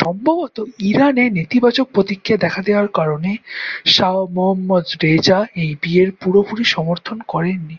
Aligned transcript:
সম্ভবত 0.00 0.56
ইরানে 0.82 1.24
নেতিবাচক 1.30 1.86
প্রতিক্রিয়া 1.94 2.38
দেখা 2.38 2.60
দেওয়ার 2.62 2.88
কারণে 2.88 3.30
শাহ 3.86 4.14
মোহাম্মদ 4.34 4.86
রেজা 5.02 5.38
এই 5.54 5.70
বিয়ের 5.82 6.10
পুরোপুরি 6.20 6.64
সমর্থন 6.74 7.18
করেন 7.28 7.58
নি। 7.68 7.76